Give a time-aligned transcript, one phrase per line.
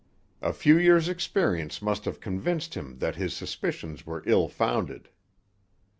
[0.41, 5.09] A few years' experience must have convinced him that his suspicions were ill founded.